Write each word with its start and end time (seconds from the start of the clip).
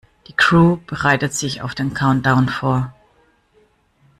Die 0.27 0.33
Crew 0.35 0.77
bereitet 0.87 1.31
sich 1.31 1.61
auf 1.61 1.75
den 1.75 1.93
Countdown 1.93 2.49
vor. 2.49 2.91